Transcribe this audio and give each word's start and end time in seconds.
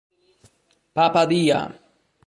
Papa 0.95 1.21
Dia 1.29 1.61